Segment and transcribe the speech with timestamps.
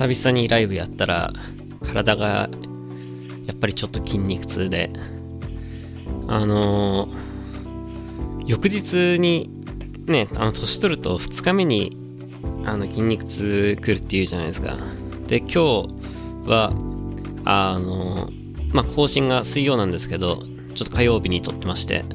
[0.00, 1.30] 久々にライブやったら
[1.84, 2.48] 体が
[3.44, 4.90] やっぱりちょっと筋肉痛で。
[6.26, 9.50] あのー、翌日に
[10.06, 11.98] ねあの年取ると2日目に
[12.64, 14.78] あの筋肉痛くるっていうじゃないですか。
[15.26, 15.58] で今日
[16.46, 16.72] は
[17.44, 20.42] あのー、まあ更新が水曜なんですけど
[20.74, 22.06] ちょっと火曜日に撮ってまして。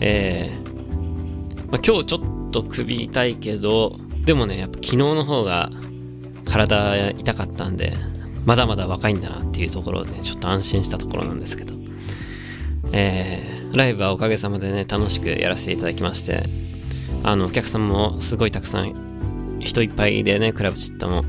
[0.00, 3.94] えー、まあ、今日ちょっと首痛いけど
[4.24, 5.70] でもねやっぱ昨日の方が
[6.54, 7.94] 体痛かったんで
[8.44, 11.74] まだまだ若いんだなっていうところでちょっと安心したところなんですけど。
[12.96, 16.44] えー、ライブはおかげさまでね楽しくやらせていただきまして
[17.24, 21.24] あのお客さんもすごいたくさん人いっぱいでねクラブチッタも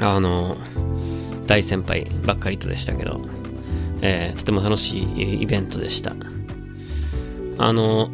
[0.00, 0.56] あの
[1.46, 3.20] 大先輩ばっかりとでしたけど、
[4.00, 6.14] えー、とても楽しいイベントでした。
[7.58, 8.08] あの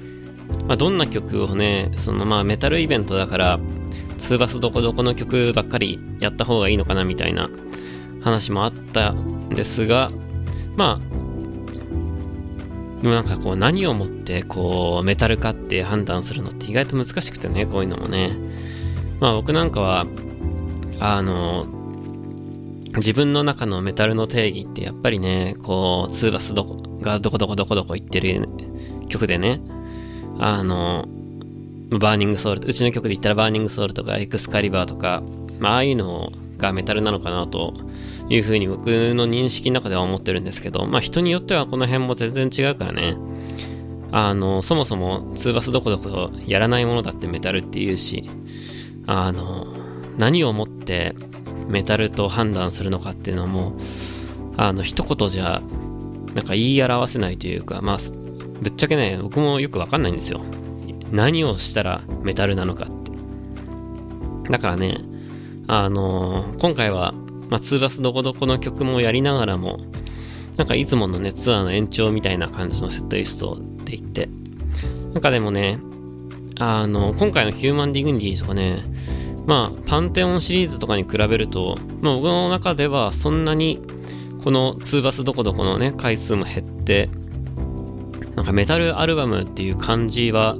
[0.68, 3.60] まあ、どんな曲をねそのまあメタルイベントだから
[4.18, 7.48] ツーバスどこどこの曲ばっかりやった方がいいのかなみたいな
[8.20, 10.10] 話もあったんですが
[10.76, 11.18] まあ
[13.02, 18.32] でもなんかこう何をもってこうメタルかって判断するのって意外と難しくてねこういうのもね。
[19.20, 20.06] まあ僕なんかは
[21.00, 21.66] あの
[22.96, 28.48] 自分の中のメタルの定義ってやっぱりねこうツーバスどこがどこどこどこどこ行ってる
[29.08, 29.60] 曲でね
[30.38, 31.06] あの
[31.90, 35.22] Burning Soul うちの曲で言ったら Burning Soul とかエクスカリバーとか、
[35.58, 37.74] まあ、ああいうのがメタルなのかなと
[38.28, 43.16] いうふうに僕の認識の中では思ってるんですけど、まあ人によってはこの辺も全然違うからね。
[44.10, 48.28] あの、そもそもツーバスどこどこやらないものだってメタルって言うし、
[49.06, 49.66] あの、
[50.16, 51.14] 何をもって
[51.68, 53.72] メタルと判断するのかっていうのもう、
[54.56, 55.62] あの、一言じゃ、
[56.34, 57.98] なんか言い表せないというか、まあ、
[58.60, 60.40] ぶっちゃけね、僕もよくわかんないんですよ。
[61.12, 63.12] 何をしたらメタルなのかって。
[64.50, 64.98] だからね、
[65.66, 67.14] あのー、今回は
[67.48, 69.80] まあ、ツーバスどこどこの曲もやりながらも、
[70.56, 74.28] なんかいつものね、ツアーの延長みたいな感じのセットリストでいって、
[75.14, 75.78] なんかでもね、
[76.58, 78.82] あの、今回のヒューマンディグニティとかね、
[79.46, 83.80] まあ、パンテオンシリーズとかに比べると、まあ、僕の中ではそんなに、
[84.44, 87.08] このツーバスどこどこのね、回数も減って、
[88.36, 90.56] なんかメタルアルバムっていう感じは、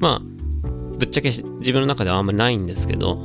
[0.00, 0.68] まあ、
[0.98, 3.18] ぶっちゃけ自分の中ではあんまりないんですけど、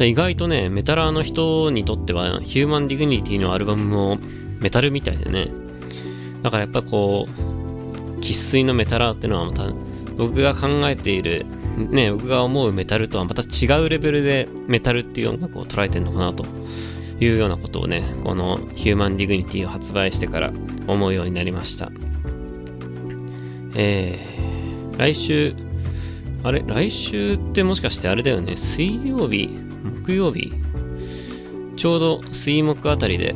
[0.00, 4.18] 意外とね、メタラーの人にとっては、ヒューマンディグニティのアルバムも
[4.60, 5.48] メタルみたいでね。
[6.42, 9.72] だからやっぱこう、生粋のメタラーってのはまた、
[10.16, 11.46] 僕が考えている、
[11.76, 16.44] ね、僕が思うメタルとはまた違うレベルでメタルっていう音楽を捉えてるのかなと
[17.18, 20.52] いうようなことをね、このヒューマンディグニティを発売してから
[20.86, 21.90] 思うようになりました。
[23.74, 25.54] えー、来週、
[26.44, 28.56] あれ来週ってもしかしてあれだよね。
[28.56, 29.48] 水曜日
[30.04, 30.52] 木曜日。
[31.76, 33.34] ちょうど水木あたりで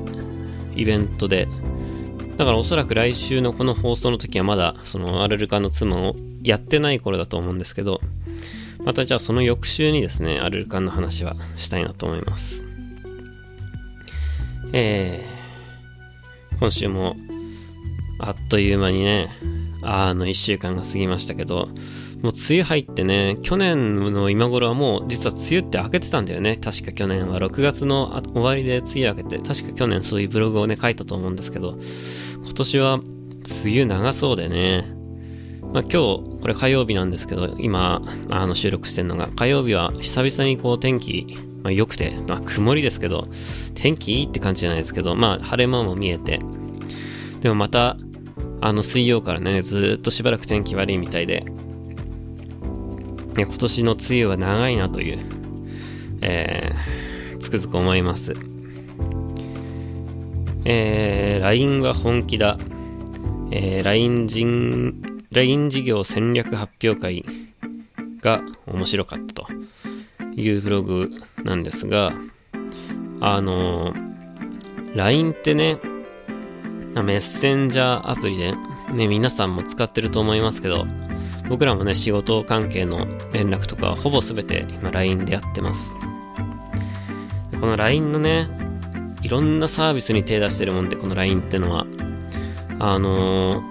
[0.75, 1.49] イベントで。
[2.37, 8.01] だからおそらく来週のこの放送の時はまだそのアルルカの妻をやってない頃だと思うんですけど
[8.85, 12.67] またじゃあその翌週にですねアルルカンの話はしたいなと思います。
[14.73, 17.17] えー、今週も
[18.19, 19.31] あっという間にね
[19.83, 21.69] あの1週間が過ぎましたけど
[22.23, 26.57] もう梅雨入ってね、去年の今頃はもう実は梅雨って明けてたんだよね。
[26.57, 27.39] 確か去年は。
[27.39, 31.79] 6月の終わりで梅雨明けて、確か去年そういうブログをね書いたと思うんですけど、
[32.43, 32.95] 今年は
[33.65, 34.97] 梅雨長そうでね。
[35.73, 38.01] まあ、今日、これ火曜日なんですけど、今、
[38.31, 43.29] あの収録してるのが、火曜日は久々にこう天気、まあ、良くて、まあ曇りですけど、
[43.75, 46.41] 天気いいって感じじゃないですけど、まあ晴れ間も見えて、
[47.41, 47.97] でもまた、
[48.63, 51.45] あの水曜からね、ずっとしばらく天気悪いみたいで、
[53.37, 55.19] ね、今年の梅雨は長いなという、
[56.23, 58.33] えー、つくづく思います。
[60.65, 62.57] えー、LINE は本気だ。
[63.53, 67.25] えー、LINE 人、LINE 事業戦略発表会
[68.21, 69.47] が面白かったと
[70.35, 71.11] いうブログ
[71.45, 72.13] なんですが、
[73.21, 75.79] あのー、LINE ってね、
[76.95, 78.55] メッセンジャーアプリで、
[78.93, 80.87] ね、皆さんも使ってると思いますけど、
[81.49, 85.95] 僕らもね、仕事関係の連絡とかほぼ全て今 LINE でやってます。
[87.61, 88.49] この LINE のね、
[89.23, 91.87] いろんなサービスに手出してるもんで、この LINE ってのは、
[92.79, 93.63] あの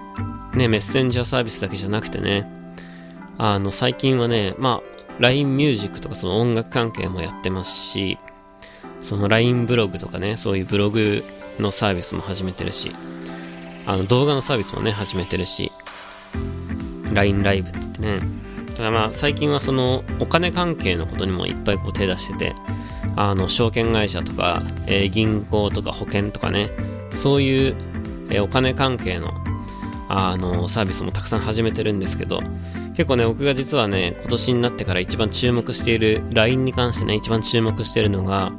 [0.52, 2.50] ー、ね、メッセンジャーサービスだけじゃなくてね、
[3.38, 8.18] あの、最近はね、まあ、LINE ミュージックとかその音楽関係もやってますし、
[9.02, 11.24] その LINE ブログとかね、そういうブログ
[11.58, 12.90] のサービスも始めてるし、
[13.86, 15.70] あの動画のサービスもね、始めてるし、
[17.12, 18.18] LINE ライブって言ってね。
[18.76, 22.54] ただまあ最近はそのお金関係のことにもいっぱいこう手出してて、
[23.16, 26.68] あの証券会社とか、えー、銀行とか保険とかね
[27.10, 27.76] そういう、
[28.30, 29.32] えー、お金関係の
[30.08, 32.40] あのサービスもたくさん始めてるんですけど
[32.96, 38.52] 結構ね僕が実はね今年になってから一番注目している LINE に関してね一番注目しているのが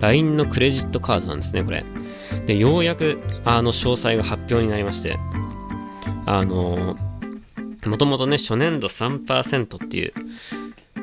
[0.00, 1.84] LINE のクレジットカードなんですねこれ
[2.46, 5.16] でようやくあの詳細が発表になりまして
[6.26, 6.96] あの
[7.86, 10.12] もともとね初年度3%っていう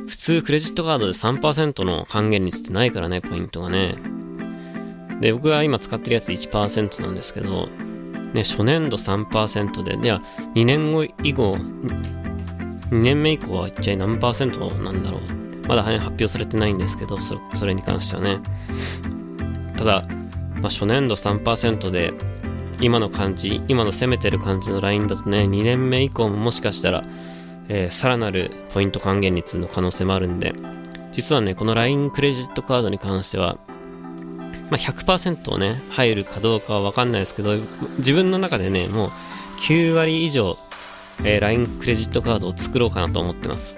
[0.07, 3.95] 普通クレジットカードで3%の還元率ってないからねポイントがね
[5.21, 7.69] で僕が今使ってるやつ1%なんですけど
[8.33, 10.21] ね、初年度3%で、では、
[10.55, 15.67] 2年後以降、2年目以降は一体何パーセントなんだろう。
[15.67, 18.39] まだ、発表されてないんですけど、それそれに関してはね。
[19.77, 20.05] ただ、
[20.55, 22.13] まあ、初年度3%で、
[22.81, 27.03] 今の感じ、今の攻めてる感じのラインだとね、2年目以降ももしかしたら、
[27.67, 30.53] えー、さらなるポイント還元率の可能性もあるんで、
[31.11, 33.57] 実はね、この LINE クレジットカードに関しては、
[34.71, 37.55] まあ、100%ね、入るかどうかはわかんないですけど、
[37.99, 39.11] 自分の中でね、もう
[39.61, 40.57] 9割以上、
[41.23, 43.77] えー、LINE クレジットカードを作ろうかなと思ってます。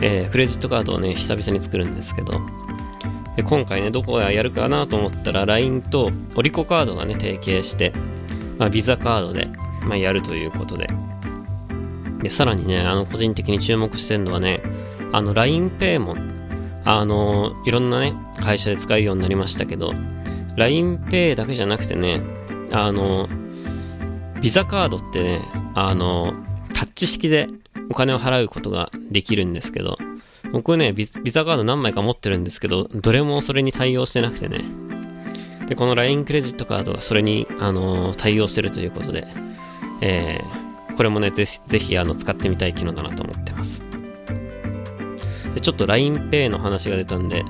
[0.00, 2.40] えー、クレジットカードをね、久々に作るんですけど、
[3.36, 7.92] で今回ね、どこがやるかなと思ったら、LINE とオリコカードがね、提携して、
[8.62, 9.48] まあ、ビザカードで、
[9.84, 10.88] まあ、やるということで。
[12.22, 14.62] で、さらにね、あの、個人的に注目してるのはね、
[15.10, 16.14] あの、LINEPay も
[16.84, 19.92] あの、いろんなね、会社で使うようになりましたけど、
[20.56, 22.20] LINEPay だけじゃなくてね、
[22.70, 23.28] あの、
[24.40, 25.40] ビザカードってね、
[25.74, 26.32] あの、
[26.72, 27.48] タッチ式で
[27.90, 29.98] お金を払うことができるんですけど、
[30.52, 34.60] 僕ねビ、ビザカード何枚か持ってるんですけど、どれもそれに対応してなくてね。
[35.72, 39.26] で、この LINE クレジットカードがそれに、あの対応してるということで、
[40.02, 43.82] えー、これもね、ぜひ、ぜひ、あの、使ってみたい機能だなと思ってます。
[45.54, 47.42] でちょっと LINEPay の話が出たんで、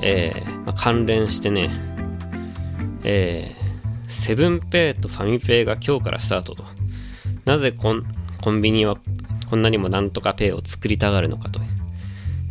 [0.00, 1.68] えーまあ、関連してね、
[3.02, 6.64] えー、セブンペイとファミペイが今日からスタートと。
[7.44, 8.04] なぜコン
[8.40, 8.96] コンビニは
[9.50, 11.60] こんなにもなんとかペイを作りたがるのかと。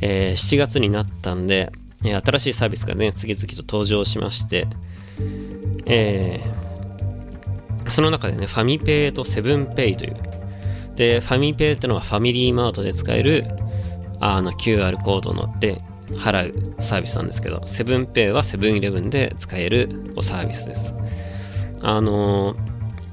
[0.02, 1.72] えー、7月になったんで、
[2.04, 4.68] えー、新しいサービスがね、次々と登場しまして、
[5.86, 10.16] えー、その中でね、ファミペイとセブンペイという。
[10.96, 13.46] で、ファミペイってのはファミリーマートで使える、
[14.20, 20.94] あの QR コードので払うサービスなんですけど、セブンペイはセブンイレブンで使えるサービスです。
[21.82, 22.56] あの、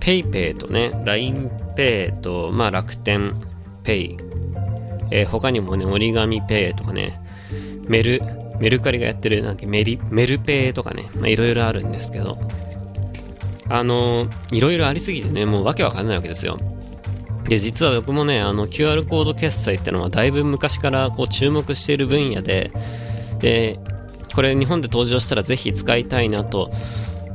[0.00, 3.34] PayPay とね、LINEPay と、まあ、楽天
[3.84, 4.16] Pay、
[5.10, 7.20] えー、他にもね、折り紙 Pay とかね、
[7.88, 8.22] メル、
[8.60, 12.38] メルカリがやってる、なんかメリ、メルペイとかね、まあ、いろいろあるんですけど、
[13.68, 16.58] あのいろいろありすぎてね、もうわけわかんないわけですよ。
[17.44, 22.70] で、実は僕もね、あの QR コード決済ってのはだいぶ昔からこう注目している分野で、
[23.38, 23.78] で、
[24.34, 26.70] これ日本で登場したらぜひ使いたいなと、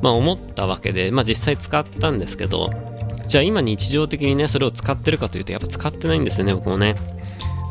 [0.01, 2.69] まあ思ったわけで、まあ実際使ったんですけど、
[3.27, 6.95] じゃあ今日常的にね、それを使ってるかというと、やっぱ使ってないんですよね、僕もね。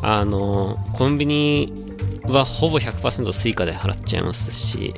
[0.01, 1.94] あの、コンビニ
[2.27, 4.93] はほぼ100%ス Suica で払っちゃいますし、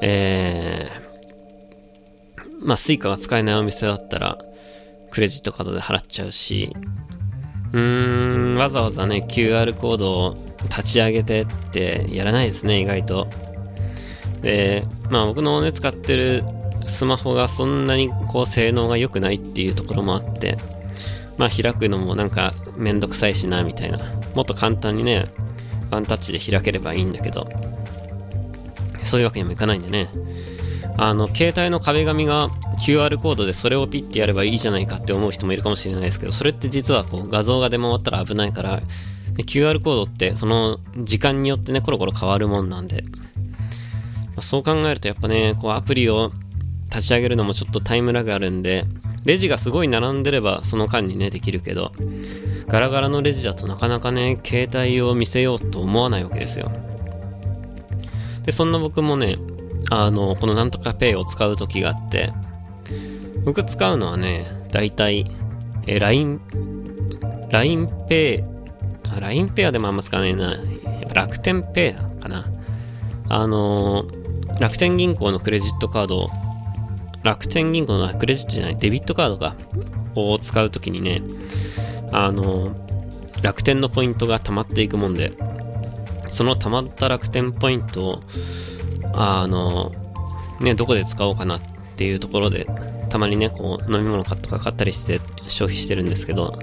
[0.00, 4.38] えー、まあ Suica が使えないお店だったら、
[5.10, 6.74] クレジットカードで払っちゃうし、
[7.72, 13.28] うーん、わざわざね、QR コードを立ち上げてってやらないですね、意外と。
[14.42, 16.44] で、まあ僕のね、使ってる
[16.86, 20.58] スマホがそんなにこう性能が良くないっていうところもあって、
[21.38, 23.98] まあ開くのもなんかめんどくさいしな、みたいな。
[24.34, 25.26] もっと簡単にね、
[25.90, 27.48] ワンタッチで開ければいいんだけど、
[29.02, 30.08] そういうわけにもいかないんでね。
[30.96, 38.80] あの、携帯の壁紙が QR コードでそれをピッてやればいいじゃないかって思う人もいるかもしれないですけど、それって実はこう画像が出回ったら危ないから、
[39.36, 43.04] QR コードってその時間によってね、コロコロ変わるもんなんで、
[44.36, 46.32] ま、そう考えるとやっぱね、こうアプリを
[46.92, 48.84] 立ち上げるのもちょっとタイムラグあるんで、
[49.24, 51.92] レジがすごい並んでればその間にね、できるけど、
[52.68, 56.70] ガラガラのレジだとなかなかね、携帯を見せようと思わないわけですよ。
[58.44, 59.36] で、そんな僕もね、
[59.90, 62.32] あの、このなんとか Pay を使う時があって、
[63.44, 65.26] 僕使うのはね、だいたい、
[65.86, 66.40] え、LINE、
[67.50, 68.44] LINEPay、
[69.04, 70.56] LINEPay はでもあんま使わないな。
[71.14, 72.46] 楽天 Pay かな。
[73.28, 74.06] あの、
[74.60, 76.30] 楽天銀行のクレジットカードを、
[77.22, 79.54] 楽天銀行のクレジットじゃない、デビットカードか、
[80.14, 81.22] を使うときにね、
[82.12, 82.74] あの、
[83.42, 85.32] 楽天のポイントが溜まっていくもんで、
[86.30, 88.20] その溜まった楽天ポイントを、
[89.12, 89.92] あの、
[90.60, 91.60] ね、どこで使おうかなっ
[91.96, 92.66] ていうところで、
[93.08, 96.58] たまにね、こう、飲み物買っとか買ったりして消費してるんですけど、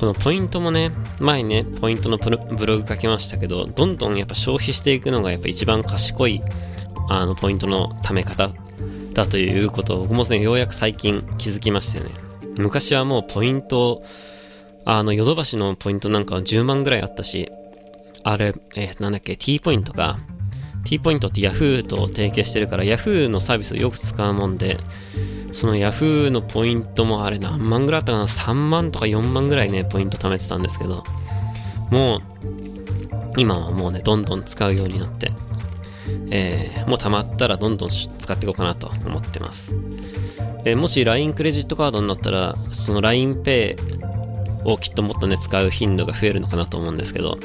[0.00, 2.30] このポイントもね、前ね、ポイントのブ
[2.66, 6.42] ログ書きましたけど、どんどんやっぱ消費していくのがやっぱ一番賢い、
[7.08, 8.50] あの、ポイントの貯め方
[9.16, 12.10] だということを僕もね、ようやく最近気づきましたよね。
[12.58, 14.02] 昔はもうポイント、
[14.84, 17.50] あの、ヨドバシのポイントなんかは10万ぐらいあったし、
[18.24, 20.18] あれ、えー、なんだっけ、T ポイントか。
[20.84, 24.76] T ポイントって Yahoo と提携してるから Yahoo のサービスをよく使うもんで、
[25.54, 31.04] その Yahoo のポイントもあれ何万ぐらいあったかな ?3 万とか4万ぐらいね、ポイント貯めてたんですけど、
[31.90, 32.22] もう、
[33.38, 35.32] 今はもうね、どんどん使うようになって、
[36.30, 39.74] えー、もう貯まったらどんどん使っていこうかなと思ってます。
[40.64, 47.38] えー、もし LINE クレジットカードになったら、その LINEPay をきっともっとね、使う頻度が増えるのかなと思うんですけど、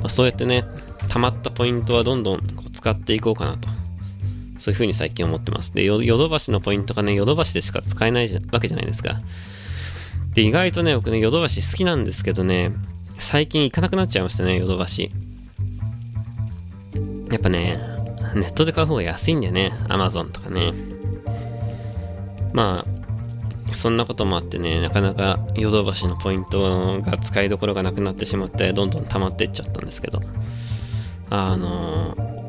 [0.00, 0.64] まあ、そうやってね、
[1.08, 3.68] 貯まったポイントはどんどんこう使っていこうかなと
[4.62, 5.74] そういう風に最近思ってます。
[5.74, 9.20] で、ヨドバシのポイントがね、ヨドバシでしか使えないわけじゃないですか。
[10.34, 12.70] で、意外とね、僕ね、ヨドバシ好きなんですけどね、
[13.18, 15.10] 最近行かなくなっちゃいましたね、ヨドバシ。
[17.32, 17.78] やっぱね、
[18.34, 20.72] ネットで買う方が安いんだよね、アマゾンとかね。
[22.52, 30.20] まあ、そんなこともあってね、なかなかヨドバシのポイントが使いどころがなくなってしまって、どんどん溜まっていっちゃったんですけど、
[31.30, 32.42] あのー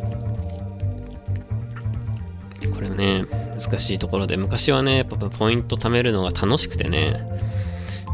[2.74, 3.26] これね、
[3.60, 7.14] 難しいところで、昔はね、やっぱポイント貯めるのが楽しくてね、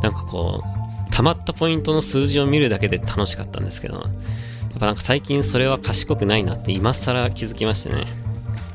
[0.02, 4.04] なんかこう、溜まったポイントの数字を見るだけで楽しかったんですけど、
[4.80, 8.08] ぱなんか最近それは賢くないなって今更気づきましてね。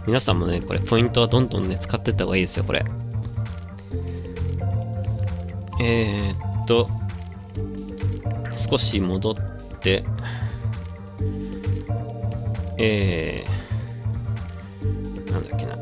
[0.07, 2.85] 皆さんもね、これポイントはどんどんね、使ってった方がいいですよ、これ。
[5.81, 6.87] えー、っと、
[8.53, 9.35] 少し戻っ
[9.81, 10.05] て、
[12.77, 15.79] えー、なんだっけな。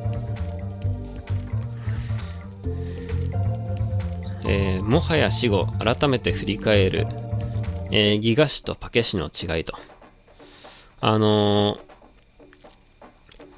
[4.44, 7.08] えー、もはや死後、改めて振り返る、
[7.90, 9.76] えー、ギガ紙とパケ紙の違いと。
[11.02, 11.80] あのー、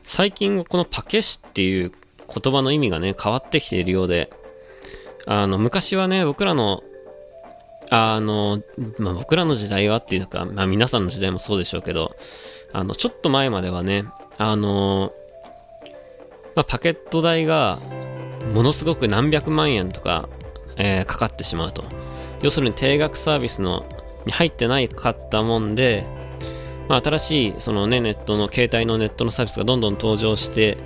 [0.03, 1.93] 最近このパケ紙っていう
[2.27, 4.33] 言葉の意味がね、変わってきているようで、
[5.27, 6.83] あの、昔はね、僕らの、
[7.91, 8.63] あの、
[8.99, 12.17] まあ、僕らの時代はっていうか、まあ、皆さんの時代もそうでしょうけど、
[12.73, 14.07] あの、ちょっと前まではね、
[14.39, 15.13] あの
[16.55, 17.79] まあ、パケット代が
[18.53, 20.29] ものすごく何百万円とか、
[20.77, 21.85] えー、かかってしまうと。
[22.43, 23.85] 要するに定額サービスの
[24.27, 26.07] に入ってないかったもんで、
[26.89, 30.77] まあ、新しいそのね、ネットの、携帯のネットのサービスがどんどん登場して、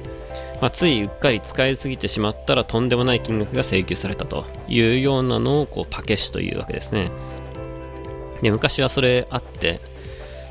[0.61, 7.11] まあ、ついうっかり使いすぎてしまったらとんでもない金額が請求されたというようなのをこうパケシというわけですね。
[8.43, 9.81] で、昔はそれあって、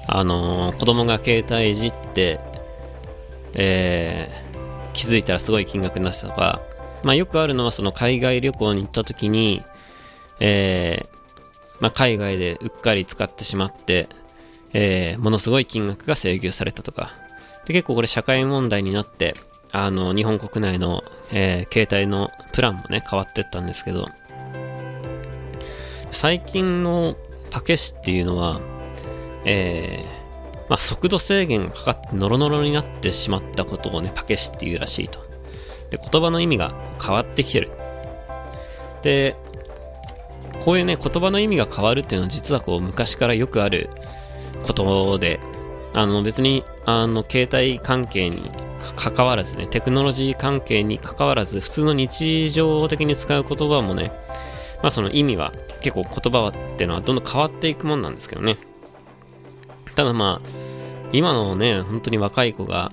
[0.07, 2.39] あのー、子供が携帯いじって、
[3.53, 6.61] えー、気づいたらすごい金額になってたとか、
[7.03, 9.63] まあよくあるのはその海外旅行に行った時に、
[10.39, 11.07] えー、
[11.81, 14.07] まあ海外でうっかり使ってしまって、
[14.73, 17.11] えー、ものすごい金額が請求されたとか、
[17.65, 19.35] で結構これ社会問題になって、
[19.71, 24.07] あの、日本国内の、えー、携帯のプランもね、変わってったんですけど、
[26.11, 27.17] 最近の
[27.51, 28.61] パケシっていうのは、
[29.45, 35.19] えー、まあ、速度制限がかかってノロノロになってしまったことをね、パケシっていうらしいと。
[35.89, 37.69] で、言葉の意味が変わってきてる。
[39.01, 39.35] で、
[40.63, 43.89] こういうね、言葉の意味が変わるっていうのは実はこう昔からよくある
[44.67, 45.39] ことで、
[45.93, 48.51] あの別に、あの、携帯関係に
[48.95, 54.11] 関わらずね、テクノロジー関係に関わらず、普通の日常的に使う言葉もね、
[54.83, 58.57] まあその意味は結構言葉はっていうのはどんどん変わっていくもんなんですけどね。
[59.95, 60.49] ただまあ、
[61.11, 62.91] 今のね、本当に若い子が、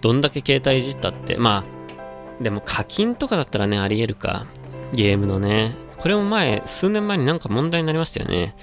[0.00, 4.46] どんだけ携帯いじったって、まあ、でも課金とかだったらね、あり得るか。
[4.92, 5.74] ゲームのね。
[5.98, 8.54] これも前、数年前になんか問題になりましたよね。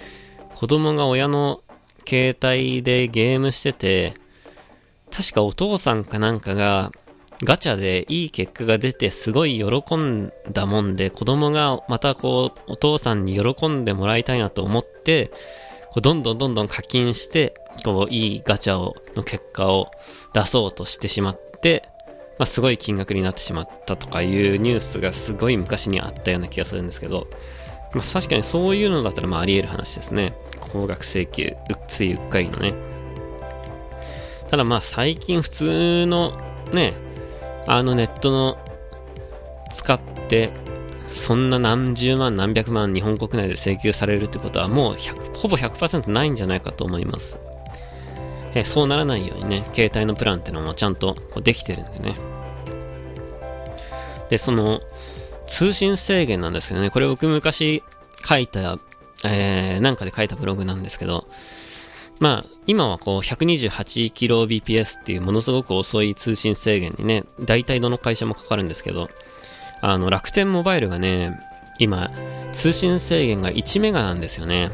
[0.55, 1.61] 子供が親の
[2.07, 4.15] 携帯でゲームしてて、
[5.11, 6.91] 確かお父さんかなんかが、
[7.43, 15.31] ガチャでいい結果が出てすごい喜んだもんで、子供がまたこう、お父さんに喜んでもらいたいなと思って、
[15.89, 19.91] こうどんどんどんどん課金して、こう、いいガチャを、の結果を
[20.33, 21.83] 出そうとしてしまって、
[22.39, 27.27] まあ、すごい金額になってしまったとかいうニュースがすごい昔にあったような気がするんですけど、
[27.93, 30.33] まあ、確かにそういうのだったらまああり得る話ですね。
[30.59, 32.73] 高額請求、うっついうっかりのね。
[34.47, 36.39] ただまあ最近普通の
[36.71, 36.93] ね、
[37.67, 38.57] あのネットの
[39.71, 40.51] 使って
[41.07, 47.39] そんな何十万何百万日本国内で請求されるってことはもう100ほぼ100%ないんじゃないかと思います。
[48.55, 52.15] えそうならないようにね、携帯のプランってのもちゃんとこうできてるんでね。
[54.29, 54.81] で、その
[55.47, 57.83] 通信制限なんですけどね、これ僕昔
[58.25, 58.77] 書いた
[59.23, 61.25] えー、なんかで書いたブログなんですけど、
[62.19, 69.09] まあ、今はこう 128kbps っていうものすごく遅い通信制限にね、大体どの会社もかかるんですけど、
[69.81, 71.39] あの、楽天モバイルがね、
[71.79, 72.11] 今、
[72.51, 74.69] 通信制限が1メガなんですよね。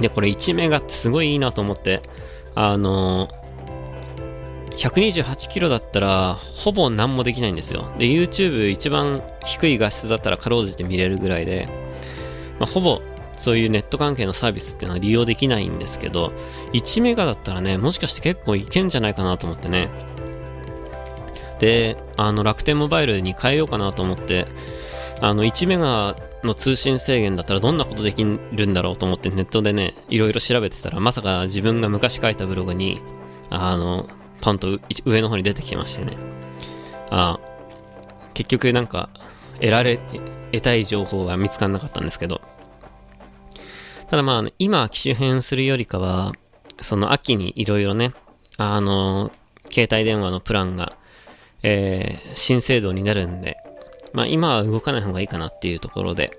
[0.00, 2.02] で、これ1メガってすごいいいなと思って、
[2.56, 3.28] あの
[4.76, 7.86] 128キロだったら、ほぼ何もできないんですよ。
[7.98, 11.68] で、YouTube 一番低い画質だったらかろうじて見れるぐらいで、
[12.58, 13.00] まあ、ほぼ
[13.36, 16.32] そういうネット関係のサービスっていうのは利用できないんですけど、
[16.72, 19.88] 1メガだったらね、もしかして結構いけんじゃないかなと思ってね。
[21.58, 24.46] で、あの、楽天モバイルに変えようかなと思って、
[25.20, 33.00] あの、1メガの通信制限だったらどんなことできるんだろうと思ってネットでね、いろいろ調べてたら、まさか自分が昔書いたブログに、
[33.50, 34.06] あの、
[34.44, 36.18] パンと上の方に出てきましてね。
[37.10, 37.40] あ
[38.34, 39.08] 結局なんか、
[39.54, 39.98] 得られ、
[40.52, 42.42] 得たい情報は見つからなかったんですけど。
[44.10, 46.32] ただまあ、今機種変するよりかは、
[46.80, 48.12] その秋にいろいろね、
[48.58, 49.30] あの、
[49.70, 50.98] 携帯電話のプランが、
[51.62, 53.56] えー、新制度になるんで、
[54.12, 56.36] まあ今は動かない方がいいかなっていうところで、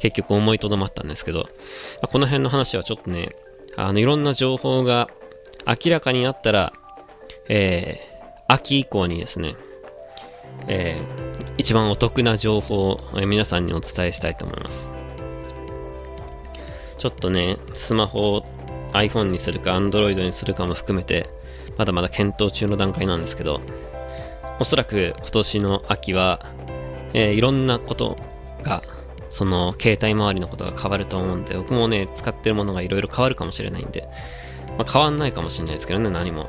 [0.00, 1.46] 結局思いとどまったんですけど、ま
[2.02, 3.30] あ、この辺の話はちょっとね、
[3.76, 5.08] あの、いろんな情報が
[5.66, 6.72] 明らかになったら、
[7.48, 9.54] えー、秋以降にですね、
[10.66, 14.88] えー、一番お得な情報を皆さんにお伝えしたいと思います。
[16.98, 18.44] ちょっとね、スマホを
[18.92, 21.30] iPhone にするか Android にするかも含めて、
[21.76, 23.60] まだまだ検討中の段階なんですけど、
[24.58, 26.40] おそらく今年の秋は、
[27.14, 28.16] えー、いろんなこと
[28.62, 28.82] が、
[29.30, 34.08] その携帯周りのことが変わると思うんで、僕もね、使ってるものがいろいろ変わるかもしれないんで、
[34.76, 36.48] まあ、変わんないかもしれないですけどね、何も。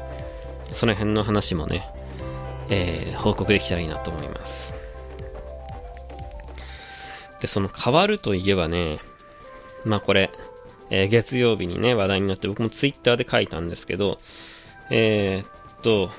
[0.71, 1.87] その辺の話もね、
[2.69, 4.73] えー、報告できたらいいなと思います。
[7.41, 8.99] で、その変わるといえばね、
[9.85, 10.29] まあこれ、
[10.89, 14.17] えー、月曜日にね、話題になって僕もツイッターで書いたんですけど、
[14.89, 16.09] えー、っと、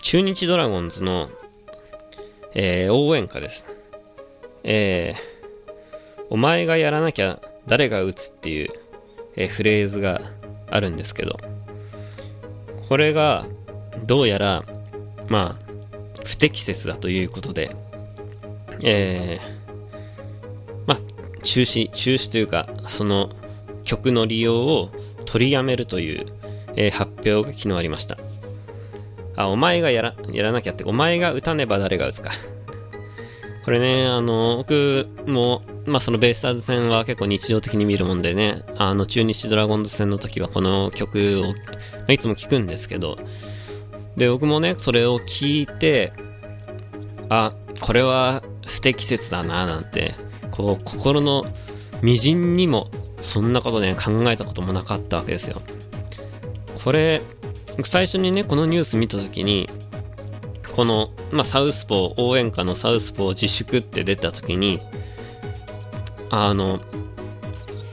[0.00, 1.28] 中日ドラゴンズの、
[2.54, 3.66] えー、応援歌です。
[4.64, 5.72] えー、
[6.30, 8.70] お前がやらなきゃ誰が打つっていう、
[9.36, 10.20] えー、フレーズが
[10.70, 11.38] あるんですけど、
[12.92, 13.46] これが
[14.04, 14.64] どうやら、
[15.26, 15.72] まあ、
[16.26, 17.74] 不適切だということで、
[18.82, 20.98] えー、まあ、
[21.42, 23.30] 中止、中止というか、その
[23.84, 24.90] 曲の利用を
[25.24, 26.26] 取りやめるという、
[26.76, 28.18] えー、発表が昨日ありました。
[29.36, 32.32] あ、お前がやら、やらなきゃって、お前が打たねば誰が打つか。
[33.64, 41.54] これね、あの、僕も、まあそのベイスターズ戦は結構日常的に見るもんでね、あの中日ドラゴンズ戦の時はこの曲を、ま
[42.08, 43.18] あ、いつも聴くんですけど、
[44.16, 46.12] で、僕もね、それを聞いて、
[47.28, 50.14] あ、これは不適切だな、なんて、
[50.50, 51.44] こう、心の
[52.02, 55.62] 微塵にも、そんなことね、考えたこともなかったわけですよ。
[56.84, 57.22] これ、
[57.84, 59.68] 最初にね、このニュース見た時に、
[60.74, 64.78] この、まあ、サウスポー、応援歌のサウスポー自粛って出た時に、
[66.30, 66.80] あの、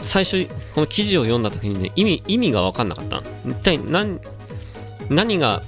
[0.04, 3.22] 最初、この記事を読んだ時にね、意味、意味がわかんなかった。
[3.46, 4.20] 一体何、
[5.10, 5.62] 何が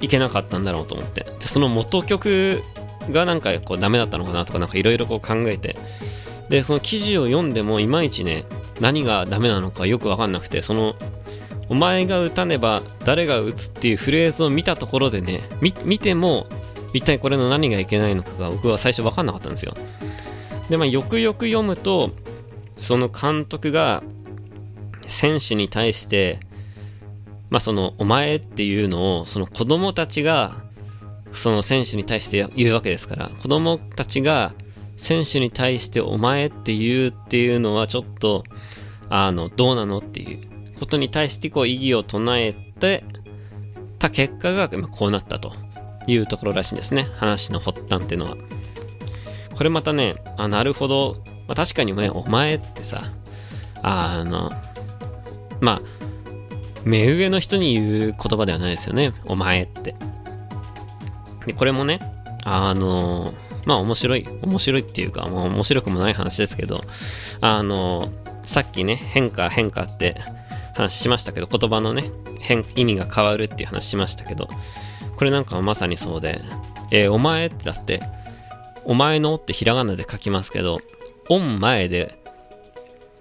[0.00, 1.24] いけなかったんだろうと思って。
[1.24, 2.62] で、その元曲
[3.10, 5.76] がなんかこうダメだったのかなとかなんかいろいろこう考えて。
[6.48, 8.44] で、その記事を読んでもいまいちね、
[8.80, 10.94] 何がダメなのかよくわかんなくて、その、
[11.70, 16.46] お前が打たねば誰が打つっていうフレーズを見たところでね、見ても、
[16.92, 19.74] 一体これの何がいけないのかが僕は最初わかんなかったんですよ。
[20.68, 22.10] で、まあ、よくよく読むと、
[22.80, 24.02] その監督が
[25.06, 26.40] 選手に対して、
[27.50, 30.64] まあその、お前っていうのを、その子供たちが、
[31.32, 34.54] その選手に対して言うわけですから、子供たちが
[34.96, 38.42] 選手に対してお前って言うっていうのはちょっと、
[39.08, 40.49] あの、どうなのっていう
[40.80, 43.04] ことに対してこう異議を唱えて
[43.98, 45.52] た結果がこうなったと
[46.06, 47.06] いうところらしいんですね。
[47.16, 48.36] 話の発端っていうのは。
[49.54, 51.22] これまたね、あ、なるほど。
[51.46, 53.02] まあ、確かにね、お前ってさ、
[53.82, 54.50] あの、
[55.60, 55.80] まあ、
[56.86, 59.12] 目上の人に言う言葉ではないですよね。
[59.26, 59.94] お前って。
[61.44, 62.00] で、これもね、
[62.44, 63.34] あの、
[63.66, 66.80] まあ面白い、面白いっていうか、もう面白くもない話ですけど、
[67.42, 68.10] あの、
[68.46, 70.16] さっきね、変化、変化って
[70.74, 72.04] 話しましたけど、言葉のね、
[72.40, 74.48] 変、意味が変わるっていう話しましたけど、
[75.16, 76.40] これなんかまさにそうで、
[76.90, 78.02] えー、お前ってだって、
[78.84, 80.78] お前のってひらがなで書きますけど、
[81.28, 82.18] オン前で、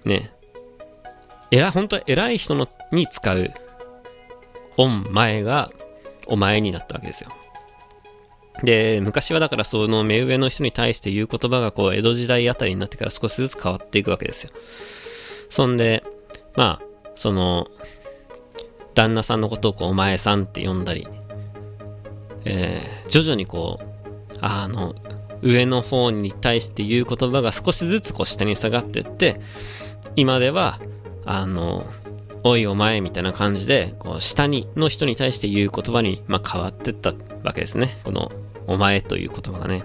[0.06, 0.32] ね、
[1.52, 3.52] えら、本当は偉い人のに使う、
[4.78, 5.70] オン前が、
[6.28, 7.32] お前になったわけですよ。
[8.64, 14.52] で、昔はだからその目上の人に対して言う言葉がこう、江戸時代あたりになってから少しずつ変わっていくわけですよ。
[15.50, 16.04] そんで、
[16.56, 16.89] まあ、
[17.20, 17.68] その、
[18.96, 21.06] 旦那さんのことをこう、お前さんって呼んだり、
[22.46, 24.96] えー、徐々にこう、あの、
[25.42, 29.42] 上の方に対して言う言葉が少しずつこう下に下がっていって、
[30.16, 30.80] 今では、
[31.26, 31.86] あの、
[32.46, 37.12] おいお前みたいな感じで、こう、下に、の人に対して言う言葉に、まあ、変わってった
[37.44, 37.98] わけですね。
[38.06, 38.32] この、
[38.66, 39.84] お前という言葉がね。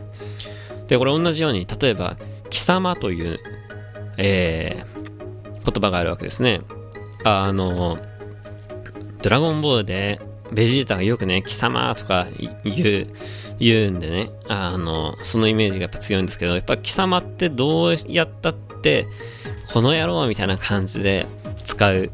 [0.87, 2.17] で、これ同じように、例えば、
[2.49, 3.41] 貴様という、
[4.19, 6.61] えー、言葉があるわけですね。
[7.25, 7.99] あの、
[9.23, 10.21] ドラゴンボールで、
[10.53, 12.29] ベジータがよくね、貴様とか
[12.65, 13.07] 言う、
[13.59, 19.09] 言うんでね、あの、そのイメージがやっぱ強いんですけど、やっぱ貴様ってどうやったって、
[19.73, 21.27] この野郎みたいな感じで
[21.65, 22.11] 使う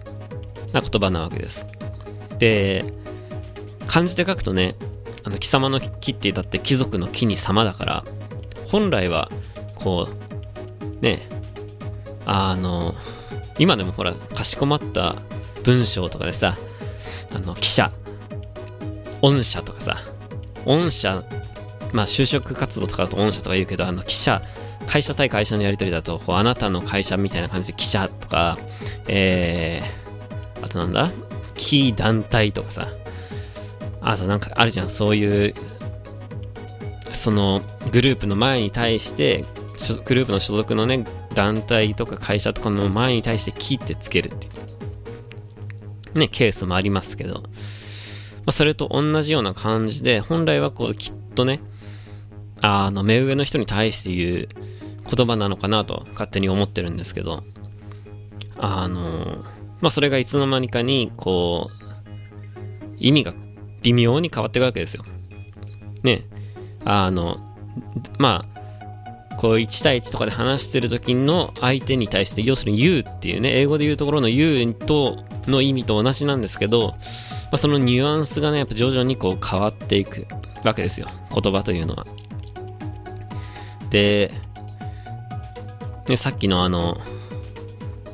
[0.73, 1.66] な言葉なわけです。
[2.38, 2.85] で、
[3.87, 4.75] 漢字で書くとね、
[5.25, 8.05] あの貴様の木って言ったって貴族の木に様だから、
[8.68, 9.29] 本来は、
[9.75, 11.29] こう、ね、
[12.25, 12.94] あの、
[13.61, 15.16] 今でもほら、かしこまった
[15.64, 16.57] 文章とかでさ、
[17.35, 17.92] あの、記者、
[19.20, 19.99] 御社とかさ、
[20.64, 21.23] 御社、
[21.92, 24.40] まあ就職活動とかだと御社とか言うけど、あの、記者、
[24.87, 28.57] 会社対会社のやり取りだと、こう、あなたの会社みたいな感じで記者とか、
[29.09, 31.11] えー、あとなんだ？
[31.55, 32.88] キー団体とかさ、
[34.01, 35.55] あとなんかあるじゃん、そういう、
[37.12, 37.61] その
[37.92, 39.44] グループの前に対して、
[40.07, 44.50] グループの所属のね、団体とか会社とかの前に対してキってつけるってい
[46.14, 47.48] う、ね、ケースもありますけど、ま
[48.46, 51.60] あ、それと同じような感じで、本来はこう、きっとね、
[52.60, 54.48] あの、目上の人に対して言う
[55.14, 57.42] 言葉なのかなと勝手に思ってるんですけど、
[58.58, 59.44] あの、
[59.80, 63.34] まあ、それがいつの間にかに、こう、意味が
[63.82, 65.04] 微妙に変わっていくわけですよ。
[66.02, 66.26] ね。
[66.84, 67.38] あの、
[68.18, 68.49] まあ、
[69.40, 76.96] こう1対1とかで話してる時の相手に対して、要するに You っていうね、英語で言うところの You との意味と同じなんですけど、ま
[77.53, 80.26] あ、そのニュアンスがね、やっぱ徐々にこう変わっていく
[80.62, 81.07] わけですよ。
[81.35, 82.05] 言葉というのは。
[83.88, 84.31] で、
[86.07, 86.98] ね、さっきのあの、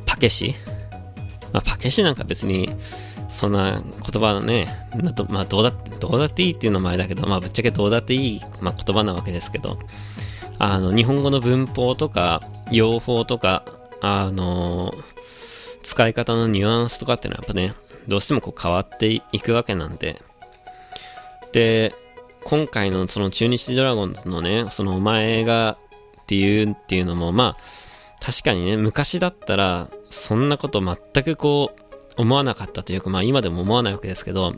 [0.06, 0.54] パケシ
[1.52, 2.70] まあ、パケシなんか別に、
[3.30, 4.68] そんな言葉のね、
[5.28, 9.76] まあ、どうだ、どうだっていいっていうのもあれだけど、まあ、ぶっちゃけどうだっていい、まあ、言葉なわけですけど、
[10.58, 12.40] あの、日本語の文法とか、
[12.70, 13.64] 用法とか、
[14.02, 14.92] あの
[15.82, 17.74] 使い方のニュアンスとかっていうのはやっぱね、
[18.08, 20.20] どうしてもこう変わっていくわけなんで、
[21.52, 21.94] で、
[22.44, 25.78] 今回のその中日ドラゴンズのね、そのお前が
[26.22, 34.54] っていうっていうのも、まあ、確かにね、昔だったら、そんなこと全くこう、思わなかったというか、まあ今でも思わないわけですけど、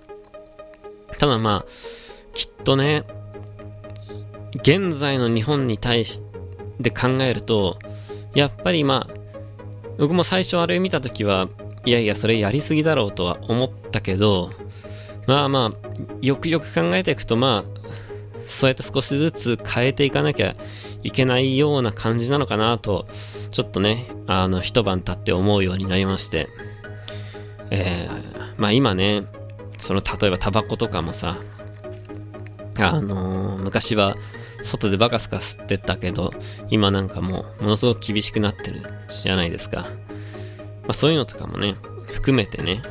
[1.18, 1.70] ただまあ、
[2.34, 3.04] きっとね、
[4.54, 6.22] 現在の日本に対し
[6.82, 7.78] て考えると、
[8.34, 9.14] やっぱりまあ、
[9.98, 11.48] 僕も最初あれ見た時は、
[11.84, 14.50] いやいや、それやりすぎだろうとは思ったけど、
[15.26, 15.88] まあまあ、
[16.20, 17.78] よくよく考えていくと、まあ、
[18.46, 20.56] そうやって少しずつ変えていかなきゃ
[21.02, 23.06] いけないような感じなのかなと、
[23.50, 26.48] ちょっとね、あの、一晩経って思うようになりまして、
[27.70, 29.24] えー、まあ今ね、
[29.78, 31.38] その例えばタバコとかもさ、
[32.82, 34.16] あのー、昔は
[34.62, 36.32] 外でバカスカ吸ってたけど、
[36.70, 39.88] 今なんかもうものすごく厳しくなってるじゃないですか。
[40.82, 42.82] まあそういうのとかもね、含めてね、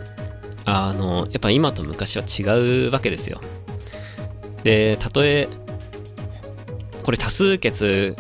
[0.66, 3.42] あのー、やっぱ今と昔は違うわけですよ。
[4.64, 5.48] で、たとえ、
[7.04, 8.16] これ多数決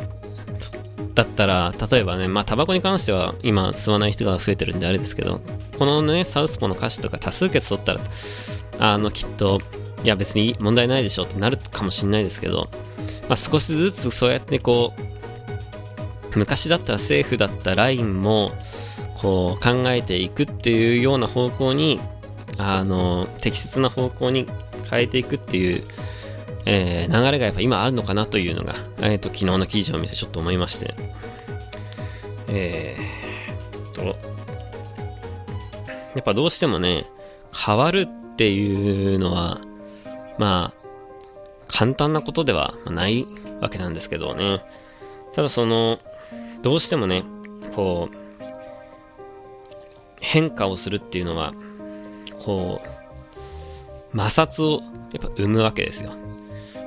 [1.13, 5.41] だったら、例えばね、まあタバコに関しては今吸わない人が増えてるんであれですけど、
[5.77, 7.99] このね、サウスポの歌詞とか多数決取ったら、
[8.80, 9.60] あの、きっと、
[10.03, 12.69] いや別に問題ないでしょってなるかもしれないですけど、
[13.29, 14.93] まあ、少しずつそうやってこ
[16.36, 18.51] う、昔だったら政府だったラインも、
[19.15, 21.99] こう考えていくっていうような方向に、
[22.57, 24.47] あの、適切な方向に
[24.89, 25.83] 変えていくっていう、
[26.65, 30.93] えー、流れがやっぱ今あるのかなというのが、えっ、ー、と、昨日の記事を見てちょっと思いまして、
[32.47, 34.13] えー、と、や
[36.19, 37.05] っぱどうしてもね、
[37.53, 39.60] 変わるっていうのは、
[40.38, 40.88] まあ、
[41.67, 43.26] 簡単なことではない
[43.62, 44.63] わけなんですけどね。
[45.34, 46.00] ただその、
[46.62, 47.23] どうしてもね、
[47.76, 48.15] こう、
[50.19, 51.54] 変化をするっていうのは、
[52.43, 56.12] こう、摩擦をやっぱ生むわけですよ。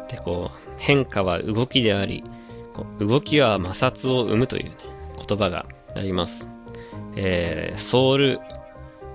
[0.08, 2.24] で、こう、変化は動きであり、
[2.74, 4.76] こう動きは摩擦を生むという、ね、
[5.26, 6.48] 言葉があります。
[7.16, 8.40] えー、ソウル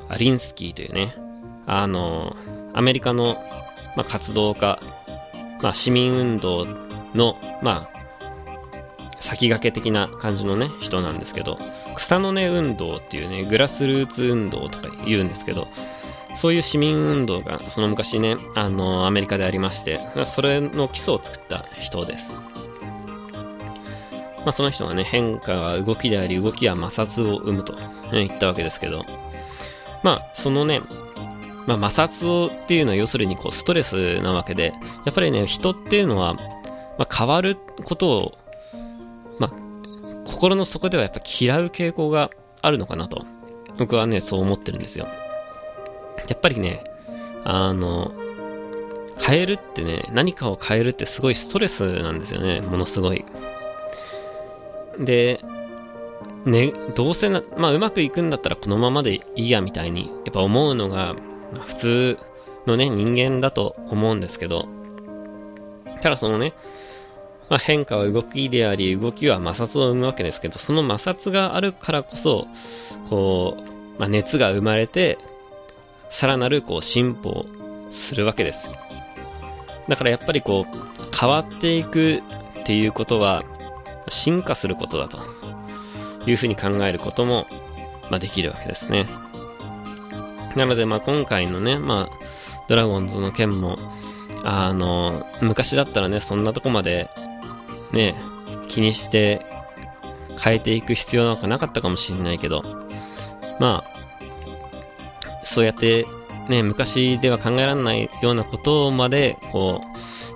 [0.10, 1.16] アリンスキーというね、
[1.66, 2.36] あの、
[2.74, 3.38] アメリカの、
[3.96, 4.80] まあ、活動家
[5.62, 6.66] まあ、市民運動
[7.14, 7.96] の、まあ、
[9.20, 11.58] 先駆け的な感じのね、人なんですけど、
[11.96, 15.68] 草の根運動っていうね、グラスルーツ運動とか言うんですけど、
[16.36, 22.34] そういう市民運動がその昔ね、あの、アメリカでありまして、それの基礎を作った人です。
[22.34, 22.42] ま
[24.50, 29.06] あ、その人がね、変化は動きであり、動きは摩擦を生むと、ね、言ったわけですけど、
[30.04, 30.82] まあ、そのね、
[31.68, 34.74] まあ、摩擦をっていうのは要するにこうストレスなわけで、
[35.06, 36.36] やっぱりね、人っていうのは、
[36.98, 38.34] まあ、変わることを、
[39.40, 39.52] まあ、
[40.26, 42.30] 心の底ではやっぱ嫌う傾向が
[42.62, 43.26] あるのかなと、
[43.78, 45.08] 僕はね、そう思ってるんですよ。
[46.30, 46.84] やっぱりね、
[47.44, 48.12] あの、
[49.20, 53.26] 変えるってね、何かを変えるってすごいストレスなんですよね、ものすごい。
[55.00, 55.42] で、
[56.46, 61.16] ね、どうせな、まあうまくいくんだったらこのままでいいやみたいに、やっぱ思うのが
[61.66, 62.18] 普通
[62.66, 64.68] のね、人間だと思うんですけど、
[66.02, 66.54] ただそのね、
[67.50, 72.48] まあ、変化は動きであり、動きは摩擦を生むわけですけど、その摩擦があるからこそ、
[73.10, 73.58] こ
[73.98, 75.18] う、まあ、熱が生まれて、
[76.10, 77.46] さらなるこう進歩
[77.90, 78.70] するわけです。
[79.88, 82.22] だからやっぱりこう変わっていく
[82.62, 83.44] っていうことは
[84.08, 85.20] 進化することだと
[86.26, 87.48] いうふうに考えることも、
[88.10, 89.08] まあ、できるわけですね。
[90.56, 92.18] なのでまあ今回のね、まあ、
[92.68, 93.78] ドラゴンズの件も
[94.44, 97.10] あの昔だったらねそんなとこまで
[97.92, 98.16] ね
[98.68, 99.46] 気にして
[100.42, 102.64] 変えていく必要なんかなかったかもしれないけど
[103.60, 103.96] まあ
[105.46, 106.06] そうやって
[106.50, 109.88] ね、昔では考えられないようなことまで、こう、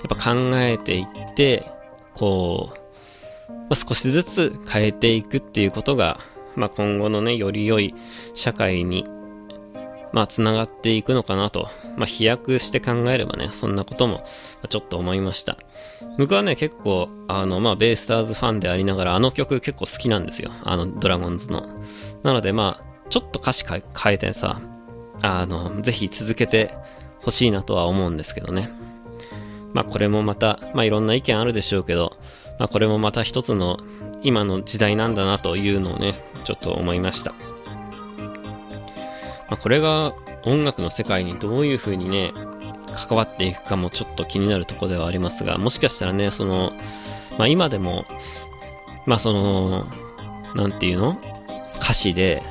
[0.08, 1.70] やっぱ考えていって、
[2.14, 6.20] こう、まあ、少しずつ変えていくっていうことが、
[6.56, 7.94] まあ、今後のね、より良い
[8.34, 9.06] 社会に、
[10.12, 14.24] まあ、つながっていくのかなと、まあ、飛躍して考えればね、そんなことも、
[14.70, 15.58] ちょっと思いました。
[16.18, 20.52] 僕はね、結構、あの、まあ、ベイスターズファンでありながら、あの曲結構好きなんですよ。
[20.64, 21.68] あの、ドラゴンズの。
[22.24, 24.62] なので、まあ、ちょっと歌詞変えてさ、
[25.22, 26.74] あの、ぜひ続けて
[27.22, 28.70] ほしいなとは思うんですけどね。
[29.74, 32.18] まあこれもまた、まあいろんな意見あるでしょうけど、
[32.58, 33.80] まあこれもまた一つの
[34.24, 37.34] 今の時代なんだなというのをね、ちょっと思いました。
[39.50, 42.34] まあこれが音楽の世界にどういう風にね、
[43.08, 46.72] 関わっていくかもちょっと気になるところではありますが、もしかしたらね、その、
[47.38, 48.06] まあ今でも、
[49.06, 49.86] まあその、
[50.56, 51.18] なんていうの？
[51.82, 52.44] 歌詞で、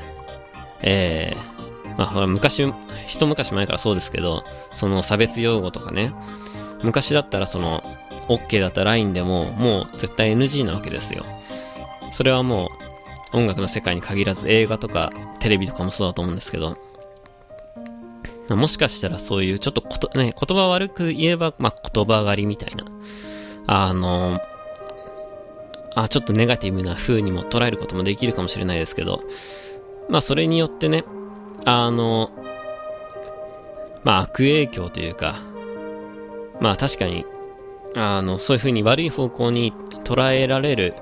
[0.82, 2.72] えー、まあ、ほら昔、
[3.06, 6.12] 一昔前からそうですけど、その差別用語とかね、
[6.82, 7.82] 昔だったらその、
[8.28, 11.24] OK だった LINE でも、もう絶対 NG なわけですよ。
[12.12, 12.87] それはもう、
[13.32, 16.76] 音楽の世界に限らず映画とかテレビとかもそうだと思うんですけど、
[18.48, 22.84] もしかしたらそういうちょっとこと、ね、言葉悪く言えば、まあ、言葉狩りみたいな、
[23.66, 24.40] あの、
[25.94, 29.22] あ、ちょっとネガティブな風にも捉えることもできるかもしれないですけど、
[30.08, 31.04] まあそれによってね、
[31.64, 32.30] あの、
[34.04, 35.42] まあ悪影響というか、
[36.60, 37.26] まあ確かに、
[37.96, 39.72] あの、そういう風に悪い方向に
[40.04, 40.94] 捉えられる、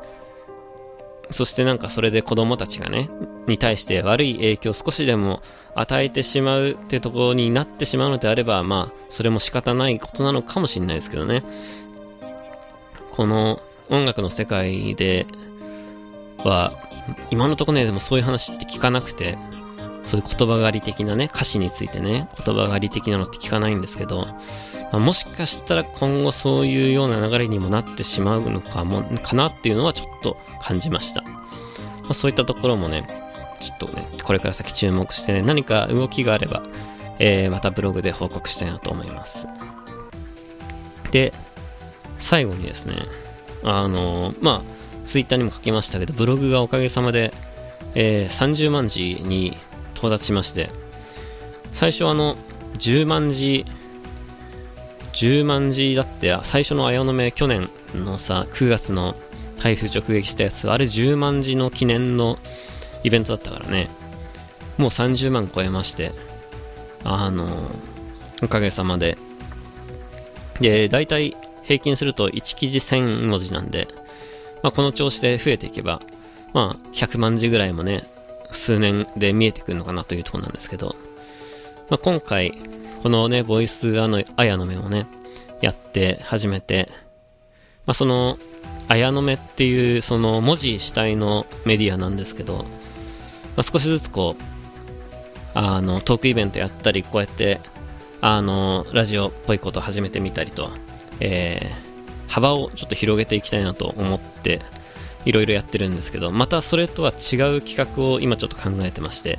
[1.31, 3.11] そしてなんかそれで子供たちがね、
[3.47, 5.43] に対して悪い影響を少しでも
[5.75, 11.43] 与えてしまうってところになってしまうのであれば、まあ、それも仕方ないことなのかもしれないですけどね。
[13.13, 15.27] この音楽の世界で
[16.39, 16.73] は、
[17.31, 19.39] 今のところね、でもそういう話って聞かなくて、
[20.07, 24.29] そういう言葉狩り的なね、歌詞についてね、言葉狩り的なのって聞かないんですけど、
[24.93, 31.23] まあ、もしかしたら今後そういうような流れにもなってしまうのかも、かなっていうのはちょっと感じました。
[31.23, 31.31] ま
[32.11, 33.05] あ、そういったところもね、
[33.61, 36.63] ちょっとね、これから先注目してね、何か動きがあれば、
[37.19, 39.49] えー、またブログで報告したいなと思います。
[41.11, 41.33] で、
[42.21, 42.95] 最後にですね、
[43.65, 47.35] あのー、まあ、ツイッターにも書きましたけど、ブログがおかげさまで、
[47.97, 49.57] えー、30万字に
[49.97, 50.71] 到達しまして
[51.73, 52.37] 最初あの
[52.79, 53.65] 10万字
[55.13, 59.15] 10万字だって最初の綾の目去年のさ9月の
[59.63, 62.39] 台風直撃したやつあれ10万字の記念の
[63.03, 63.89] イベントだったからね。
[64.79, 66.13] もう30万超えまして
[67.03, 67.47] あの
[68.43, 69.17] おかげさまで。
[70.61, 73.89] で大体平均すると1記事1000文字なんで、
[74.63, 76.01] まあ、この調子で増えていけば
[76.55, 78.05] まあ100万字ぐらいもね
[78.53, 80.97] 数年で見えてくるのかなというところなんですけど、
[81.89, 82.53] まあ、今回、
[83.03, 85.07] このね、ボイスあの、あやの目をね、
[85.61, 86.89] やって始めて、
[87.87, 88.39] まあ、その、
[88.89, 92.65] あやの目っていう、その文字主体のメディアなんですけど、ま
[93.59, 94.43] あ、少しずつこう、
[95.55, 97.61] あの、トークイベントやったり、こうやって、
[98.21, 100.71] あの、ラジオっぽいこと始めてみたりと、
[101.21, 104.61] えー、幅をちょっと広げていきたいなと思って
[105.27, 109.39] いろいろやってるんですけどまたそれとは違う企画を今ちょっと考えてまして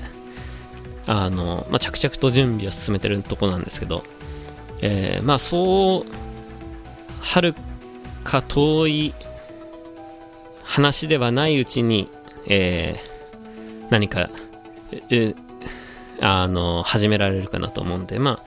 [1.07, 4.03] あの、まあ、着々と準備を進めてるとこなんですけど、
[4.81, 6.05] えー、まあそう
[7.21, 7.55] はる
[8.25, 9.13] か遠い
[10.63, 12.09] 話ではないうちに、
[12.47, 14.29] えー、何か
[16.19, 18.39] あの始められるかなと思うんでまあ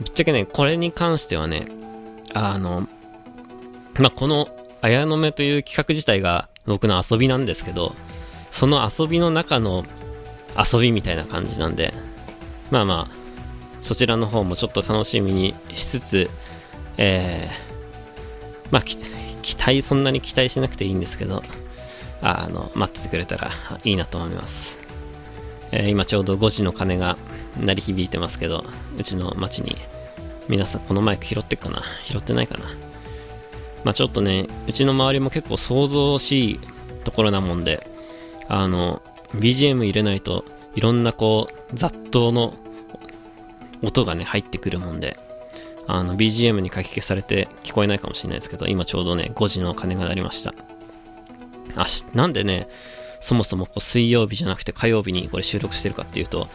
[0.00, 1.66] ぶっちゃけねこれに関してはね
[2.34, 2.86] あの
[3.94, 4.48] まあこの
[4.82, 7.94] 綾の目という企画自体が僕の遊びなんですけど
[8.50, 9.84] その遊びの中の
[10.56, 11.94] 遊びみたいな感じなんで
[12.70, 13.14] まあまあ
[13.82, 16.30] そちらの方もちょっと楽しみにしつつ
[16.98, 18.98] えー、まあ期
[19.56, 21.42] 待そんなに期待しなくていいんですけど
[22.20, 23.50] あの待っててくれたら
[23.84, 24.76] いいなと思います、
[25.72, 27.16] えー、今ちょうど5時の鐘が
[27.58, 28.64] 鳴り響いてますけど
[28.98, 29.76] うちの町に
[30.48, 31.82] 皆さんこのマイク拾ってっかな？
[32.04, 32.89] 拾ってないかな？
[33.84, 36.60] まあちょっとねうちの周りも結構想像しい
[37.04, 37.86] ところなもんで
[38.48, 39.02] あの
[39.34, 42.54] BGM 入れないといろんなこう雑踏の
[43.82, 45.16] 音がね入ってくるもんで
[45.86, 50.54] あの BGM に書き消されて聞こえないかもしれないですけど今ちょうどね5時の鐘が鳴りました。
[51.76, 52.68] あしなんでね
[53.20, 56.48] そもそもこう水曜日じゃなくて火曜日にこれ収録してるかっていうと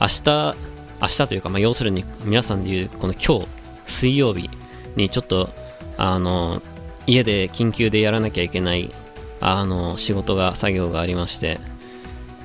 [0.00, 0.56] 明日
[1.00, 3.46] 明日というか、まあ、要するに皆さんでいうこの今日
[3.84, 4.48] 水曜日
[4.96, 5.50] にちょっと
[5.96, 6.62] あの
[7.06, 8.92] 家で緊急でやらなきゃいけない
[9.40, 11.58] あの仕事が作業がありまして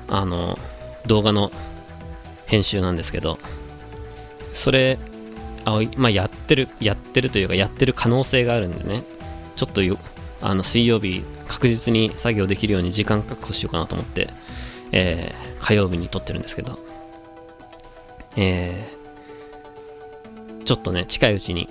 [0.08, 0.58] あの
[1.06, 1.50] 動画の
[2.46, 3.38] 編集なんですけど
[4.52, 4.98] それ
[5.64, 9.02] あ、まあ、やってるやってるというかやってる可能性があるんでね
[9.56, 9.82] ちょっと
[10.40, 14.28] あの水曜日確実に作業できるように時間確保しようかなと思って、
[14.90, 16.78] えー、火曜日に撮ってるんですけど
[18.36, 21.68] えー、ちょっとね近いうちに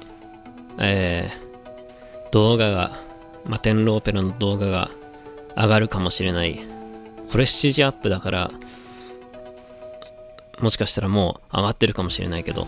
[0.78, 1.41] えー、
[2.32, 3.00] 動画が、
[3.46, 4.90] まあ、天狼オペラの動画が
[5.56, 6.60] 上がるかもしれない。
[7.32, 8.52] これ7時アップだから、
[10.60, 12.68] もしかしたらもう上がってるかもしれないけど、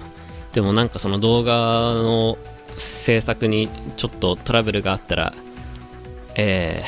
[0.53, 1.53] でもなんかその動画
[1.93, 2.37] の
[2.77, 5.33] 制作にちょっとトラブルがあったら、
[6.35, 6.83] え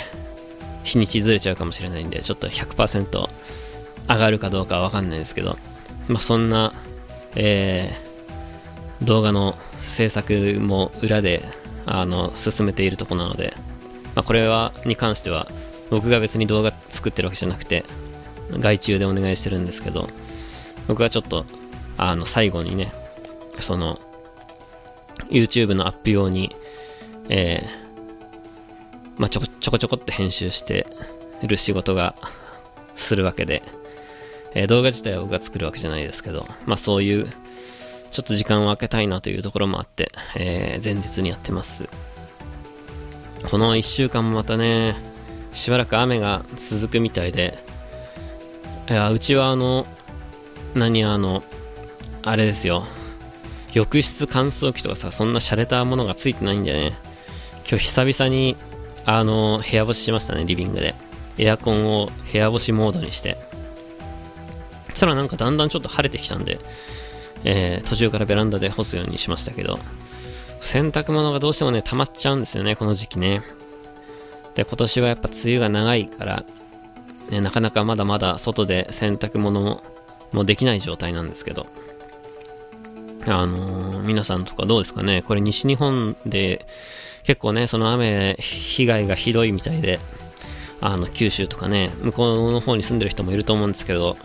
[0.84, 3.30] ー、日にちずれちゃうかもしれないんで、ちょっと100%
[4.08, 5.58] 上がるかどうかはわかんないですけど、
[6.08, 6.74] まあそんな、
[7.36, 11.44] えー、動画の制作も裏で
[11.86, 13.54] あの進めているとこなので、
[14.16, 15.48] まあ、これはに関しては
[15.90, 17.84] 僕が別に動画作ってるわけじゃなくて
[18.52, 20.10] 外注でお願いしてるんですけど
[20.88, 21.46] 僕はちょっと
[21.98, 22.92] あの最後にね
[23.60, 24.00] その
[25.30, 26.56] YouTube のアップ用に
[27.30, 30.88] えー、まあ、ちょこちょこちょこって編集して
[31.44, 32.16] る仕事が
[32.96, 33.64] するわけで、
[34.54, 37.32] えー、動画自体は僕が作るわけじゃないですけど、まあそういう
[38.16, 41.90] ちょっと時間を空けたいなというところもあって、えー、前日にやってます。
[43.44, 44.96] この1週間もまたね、
[45.52, 47.58] しばらく雨が続くみたいで、
[48.90, 49.86] いや、うちはあの、
[50.76, 51.44] 何あの、
[52.24, 52.86] あれですよ。
[53.74, 56.94] 浴室乾燥機とかさ、そんな洒落たものがついてないんでね、
[57.70, 58.56] 今日久々に、
[59.06, 60.96] あの、部屋干ししましたね、リビングで。
[61.38, 63.36] エアコンを部屋干しモードにして。
[64.92, 66.60] そしたらなんかだんだんちょっと晴れてきたんで、
[67.46, 69.80] えー、途中からベランダで干すようにしましたけど、
[70.60, 73.42] 洗濯物がどうしてもね、溜まっちゃうんですよね、この時期ね。
[74.56, 76.44] で、今年はやっぱ梅雨が長いから、
[77.30, 79.82] ね、なかなかまだまだ外で洗濯物も
[80.32, 81.68] もできない状態なんですけど、
[83.26, 85.22] あのー、皆さんとかどうですかね？
[85.22, 86.66] これ西日本で
[87.24, 90.00] 結構ね、その雨被害がひどいみたいで、
[90.82, 94.18] あの、九州とかね、向こうの方に住んでる人もいると思うんですけど、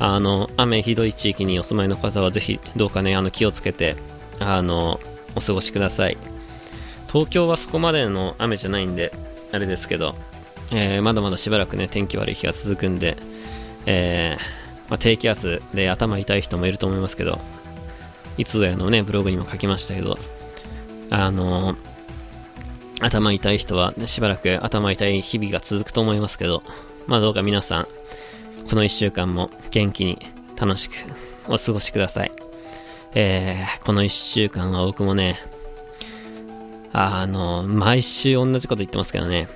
[0.00, 3.96] あの雨ひどい地域にお住まいの方はぜひどうかねあの気をつけて
[4.38, 4.98] あの
[5.36, 6.16] お過ごしください。
[7.10, 9.12] 東京はそこまでの雨じゃないんで
[9.52, 10.14] あれですけど、
[10.72, 13.16] えー、まだまだしばらくね天気悪い日が続くんで、
[13.86, 17.40] えー、まあ、低気圧で頭痛い人もいると思いますけど
[18.38, 20.18] いつぞやのねブログにも書きましたけど
[21.10, 21.74] あの
[23.00, 26.62] 頭痛い人は、しばらく頭痛い日々が続くと思いますけど
[27.06, 27.88] まあどうか皆さん
[28.70, 30.16] この1週間も元気に
[30.56, 30.94] 楽しく
[31.48, 32.30] お過ごしください。
[33.14, 35.40] えー、この1週間は僕もね、
[36.92, 39.48] あの、毎週同じこと言ってますけどね、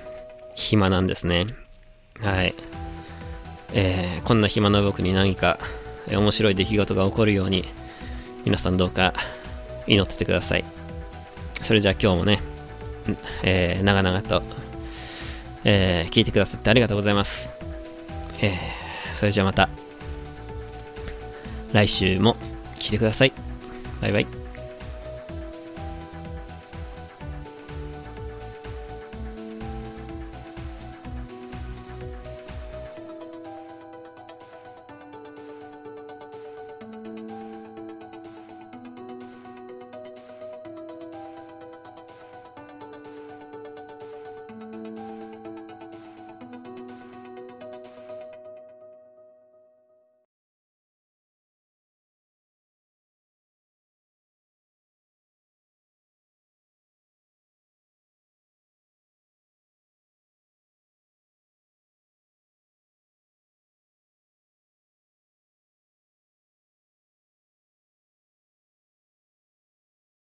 [0.55, 1.47] 暇なんですね。
[2.21, 2.53] はい。
[3.73, 5.59] えー、こんな暇な僕に何か
[6.09, 7.63] 面白い出来事が起こるように、
[8.43, 9.13] 皆さんどうか
[9.87, 10.65] 祈っててください。
[11.61, 12.41] それじゃあ今日もね、
[13.43, 14.43] えー、長々と、
[15.63, 17.53] えー、聞いてくださってありがとうございます。
[18.41, 18.84] えー
[19.15, 19.69] それじゃあまた
[21.73, 22.35] 来週も
[22.75, 23.33] 聞いてください。
[24.01, 24.44] バイバイ。